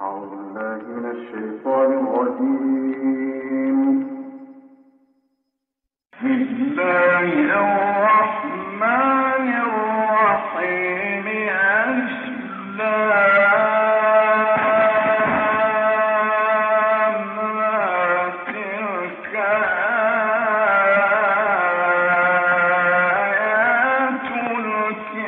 أعوذ 0.00 0.28
بالله 0.28 0.76
بسم 6.12 6.56
الله 6.68 7.28
الرحمن 7.62 8.84
الرحيم. 9.66 11.26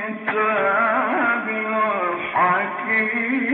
أسلام 0.08 1.46
الحكيم. 2.28 3.48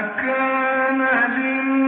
كان 0.00 1.00
للناس 1.36 1.87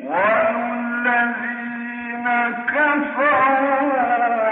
والذين 0.06 1.48
كفروا 2.68 4.47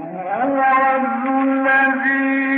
هو 0.00 1.42
الذي 1.42 2.57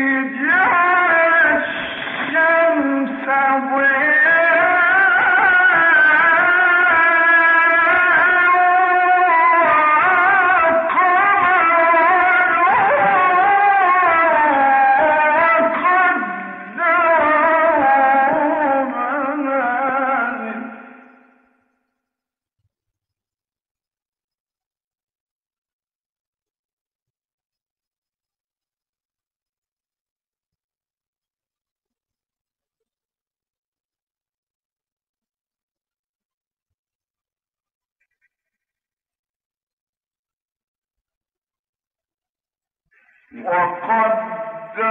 وقدره 43.35 44.91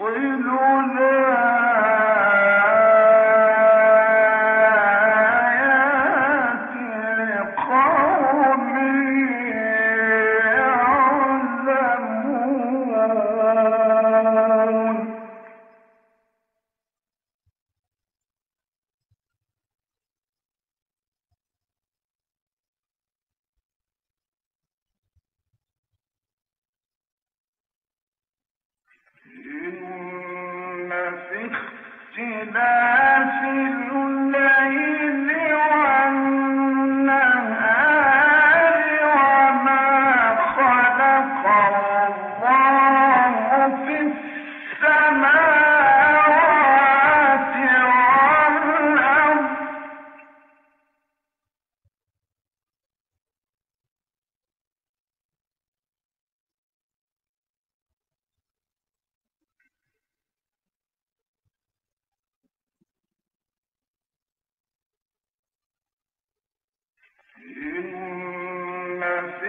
ويل 0.00 0.44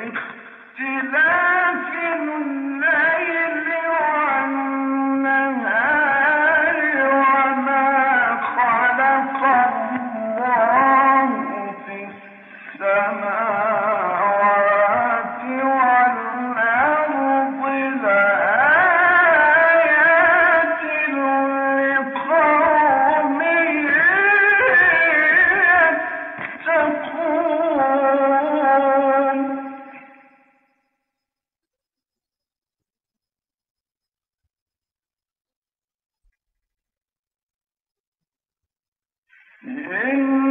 اختلاف 0.01 1.91
¡Gracias! 39.63 40.50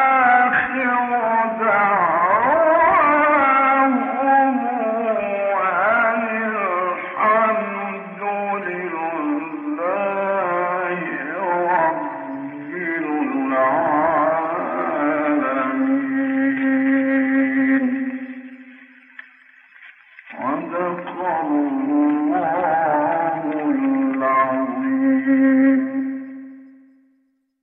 دعوانا 0.70 2.19